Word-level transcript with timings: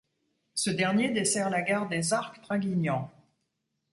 Ce 0.55 0.71
dernier 0.71 1.11
dessert 1.11 1.51
la 1.51 1.61
gare 1.61 1.87
des 1.87 2.11
Arcs- 2.11 2.41
Draguignan. 2.45 3.11